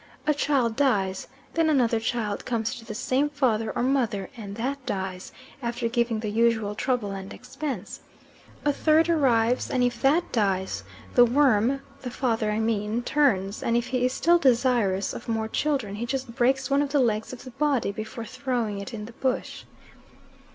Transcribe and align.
A 0.25 0.33
child 0.33 0.75
dies, 0.75 1.27
then 1.53 1.69
another 1.69 1.99
child 1.99 2.43
comes 2.43 2.73
to 2.73 2.83
the 2.83 2.95
same 2.95 3.29
father 3.29 3.69
or 3.69 3.83
mother, 3.83 4.31
and 4.35 4.55
that 4.55 4.83
dies, 4.83 5.31
after 5.61 5.87
giving 5.87 6.21
the 6.21 6.31
usual 6.31 6.73
trouble 6.73 7.11
and 7.11 7.31
expense. 7.31 7.99
A 8.65 8.73
third 8.73 9.09
arrives 9.09 9.69
and 9.69 9.83
if 9.83 10.01
that 10.01 10.31
dies, 10.31 10.83
the 11.13 11.23
worm 11.23 11.81
the 12.01 12.09
father, 12.09 12.49
I 12.49 12.59
mean 12.59 13.03
turns, 13.03 13.61
and 13.61 13.77
if 13.77 13.89
he 13.89 14.03
is 14.03 14.11
still 14.11 14.39
desirous 14.39 15.13
of 15.13 15.27
more 15.29 15.47
children, 15.47 15.93
he 15.93 16.07
just 16.07 16.33
breaks 16.33 16.67
one 16.71 16.81
of 16.81 16.89
the 16.89 16.99
legs 16.99 17.31
of 17.31 17.43
the 17.43 17.51
body 17.51 17.91
before 17.91 18.25
throwing 18.25 18.79
it 18.79 18.95
in 18.95 19.05
the 19.05 19.13
bush. 19.13 19.65